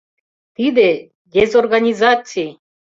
Тиде 0.55 0.89
дезорганизаций! 1.33 2.49